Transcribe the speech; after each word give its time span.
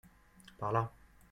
Par 0.57 0.71
là. 0.71 0.91